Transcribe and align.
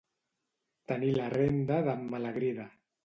Tenir 0.91 1.11
la 1.17 1.27
renda 1.35 1.77
d'en 1.89 2.03
Malagrida. 2.15 2.67